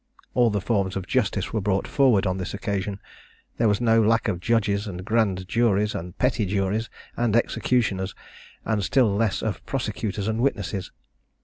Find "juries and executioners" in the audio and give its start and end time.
6.47-8.15